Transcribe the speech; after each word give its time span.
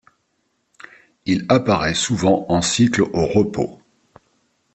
Il 1.27 1.45
apparaît 1.47 1.93
souvent 1.93 2.47
en 2.49 2.63
cycle 2.63 3.03
au 3.13 3.23
repos. 3.27 3.79